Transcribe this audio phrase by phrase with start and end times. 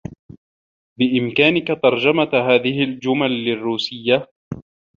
[0.99, 4.27] بإمكانك ترجمة هذه الجمل للرّوسيّة.